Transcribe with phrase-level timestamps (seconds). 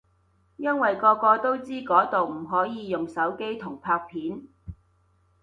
[0.57, 4.47] 因為個個都知嗰度唔可以用手機同拍片